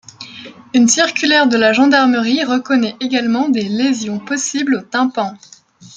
Une 0.73 0.87
circulaire 0.87 1.45
de 1.47 1.57
la 1.57 1.73
gendarmerie 1.73 2.43
reconnaît 2.43 2.95
également 3.01 3.49
des 3.49 3.69
lésions 3.69 4.17
possibles 4.17 4.73
au 4.77 4.81
tympan. 4.81 5.37